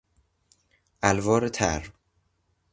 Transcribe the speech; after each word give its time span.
الوار 1.03 1.47
تر 1.49 1.91